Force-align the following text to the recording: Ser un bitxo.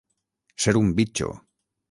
Ser 0.65 0.73
un 0.81 0.89
bitxo. 1.01 1.29